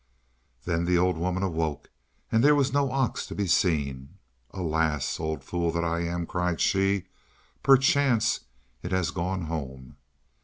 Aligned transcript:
Then 0.65 0.85
the 0.85 0.97
old 0.97 1.15
woman 1.15 1.43
awoke, 1.43 1.91
and 2.31 2.43
there 2.43 2.55
was 2.55 2.73
no 2.73 2.89
ox 2.91 3.27
to 3.27 3.35
be 3.35 3.45
seen. 3.45 4.17
"Alas! 4.49 5.19
old 5.19 5.43
fool 5.43 5.71
that 5.73 5.83
I 5.83 5.99
am!" 5.99 6.25
cried 6.25 6.59
she, 6.59 7.03
"perchance 7.61 8.39
it 8.81 8.91
has 8.91 9.11
gone 9.11 9.43
home." 9.43 9.97